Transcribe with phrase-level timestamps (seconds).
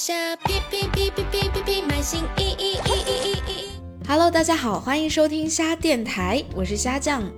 [0.00, 3.68] 下皮皮皮皮皮皮皮，买新衣衣衣衣衣衣。
[4.08, 7.30] Hello，大家好，欢迎收听虾电台，我是虾酱。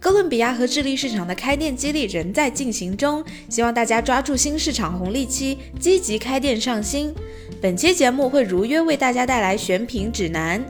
[0.00, 7.14] 哥伦比亚和智利市场的开店激励仍在进行中，希望大家抓住新市场红利期，积极开店上新。
[7.60, 10.64] 本期节目会如约为大家带来选品指南。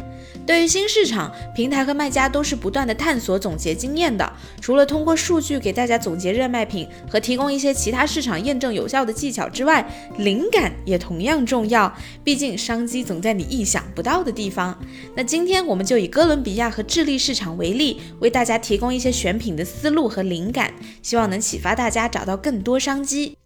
[0.47, 4.33] 对于新市场，平台和卖家都是不断的探索、总结经验的。
[4.63, 9.87] 除了通过数据给大家总结热卖品和提供一些其他市场验证有效的技巧之外，
[10.17, 11.95] 灵感也同样重要。
[12.25, 14.75] 毕竟商机总在你意想不到的地方。
[15.15, 23.37] 那今天我们就以哥伦比亚和智利市场为例，为大家提供一些选品的思路和灵感，希望能启发大家找到更多商机。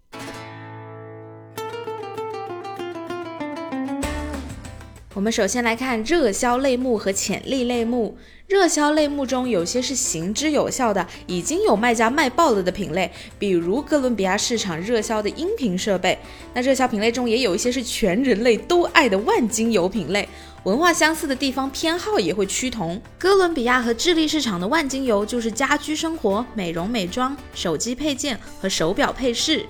[5.15, 8.16] 我们首先来看热销类目和潜力类目。
[8.47, 16.19] 热销类目中有些是行之有效的，已经有卖家卖爆了的品类，比如哥伦比亚市场热销的音频设备。
[16.55, 20.27] 那热销品类中也有一些是全人类都爱的万金油品类，
[20.65, 23.00] 文化相似的地方偏好也会趋同。
[23.19, 29.67] 哥伦比亚和智利市场的万金油就是家居生活、美容美妆、手机配件和手表配饰。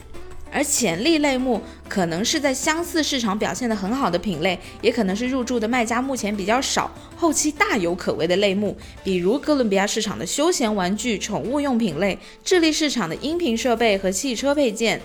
[0.53, 15.00] 而潜力类目可能是在相似市场表现得很好的品类，也可能是入驻的卖家目前比较少、后期大有可为的类目，比如哥伦比亚市场的休闲玩具、宠物用品类，智利市场的音频设备和汽车配件。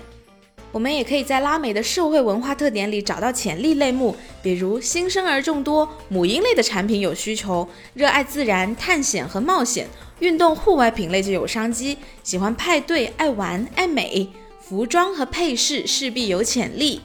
[0.70, 9.88] 我们也可以在拉美的社会文化特点里找到潜力类目，比如新生儿众多、母婴类的产品有需求，热爱自然、探险和冒险，
[10.18, 14.28] 运动户外品类就有商机，喜欢派对、爱玩、爱美。
[14.68, 17.00] 服装和配饰势必有潜力。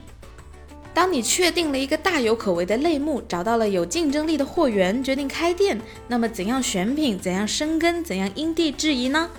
[0.94, 9.30] 当你确定了一个大有可为的类目，找到了有竞争力的货源，决定开店，那么怎样选品，怎样生根，怎样因地制宜呢？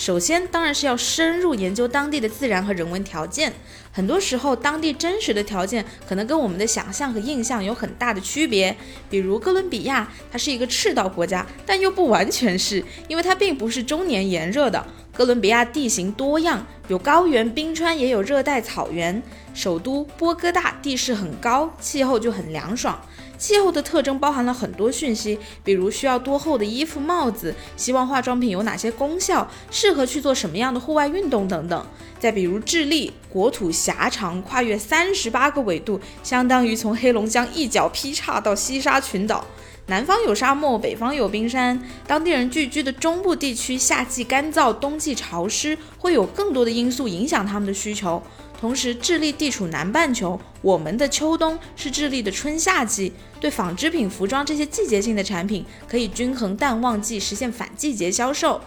[0.00, 3.52] 首先，当然是要深入研究当地的自然和人文条件。
[3.92, 8.74] 很多时候，当地真实的条件可能跟我们的想象和印象有很大的区别。
[9.10, 14.82] 比如哥伦比亚，它是一个赤道国家，但又不完全是，因为它并不是终年炎热的。
[15.12, 19.22] 哥伦比亚地形多样，有高原、冰川，也有热带草原。
[19.52, 22.98] 首都波哥大地势很高，气候就很凉爽。
[23.40, 31.86] 气候的特征包含了很多讯息，比如需要多厚的衣服、帽子，希望化妆品有哪些功效，适合去做什么样的户外运动等等。
[32.18, 39.46] 再比如智利，国土狭长，跨越三十八个纬度，相当于从黑龙江一脚劈叉到西沙群岛。
[39.86, 48.22] 南方有沙漠，北方有冰山，当地人聚居的中部地区夏季干燥，冬季潮湿，会有更多的因素影响他们的需求。
[48.60, 53.10] 同时，智利地处南半球，我们的秋冬是智利的春夏季，
[53.40, 58.60] 对纺织品、服装这些季节性的产品，可以均衡淡旺季，实现反季节销售。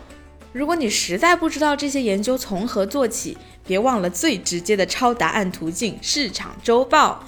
[0.51, 3.37] 如果你实在不知道这些研究从何做起，
[3.67, 7.23] 别忘了最直接的抄答案途径——市场周报。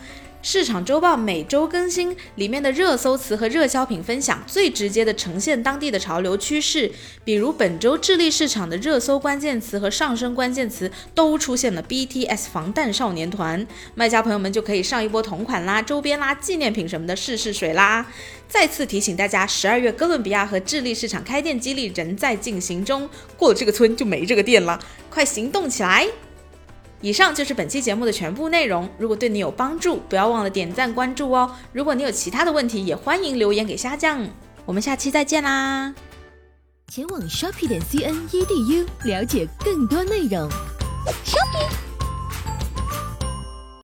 [0.48, 6.92] 市场周报每周更新，里面的热搜词和热销品分享最直接的呈现当地的潮流趋势。
[7.24, 18.06] 比如本周智利市场的热搜关键词和上升关键词都出现了 BTS 防弹少年团，卖家朋友们就可以上一波同款啦、周边啦、纪念品什么的试试水啦。
[18.48, 24.80] 再次提醒大家，十二月哥伦比亚和智利市场开店激励仍在进行中，过了这个村就没这个店了，
[25.10, 26.08] 快行动起来！
[27.02, 28.90] 以上就是本期节目的全部内容。
[28.98, 31.56] 如果对你有帮助，不要忘了点赞关注哦。
[31.72, 34.28] 如果你有其他的问题，也欢迎留言给虾酱。
[34.66, 35.94] 我们下期再见啦！
[36.88, 40.50] 前往 shopping 点 cn edu 了解更多内容。
[41.24, 41.84] shopping。